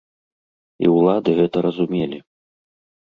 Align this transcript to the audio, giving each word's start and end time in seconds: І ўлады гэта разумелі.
І 0.87 0.89
ўлады 0.95 1.29
гэта 1.43 1.57
разумелі. 1.69 2.17